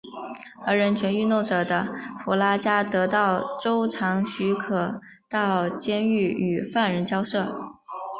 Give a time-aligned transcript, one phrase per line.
[0.65, 1.93] 而人权运动者的
[2.25, 7.55] 弗拉加得到州长许可到监狱与犯人交涉。